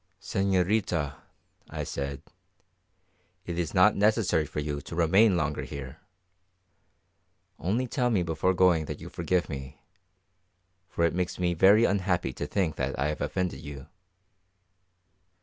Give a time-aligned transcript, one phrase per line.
[0.19, 1.17] "Señorita,"
[1.69, 2.23] I said,
[3.45, 5.99] "it is not necessary for you to remain longer here.
[7.59, 9.79] Only tell me before going that you forgive me,
[10.89, 13.89] for it makes me very unhappy to think that I have offended you."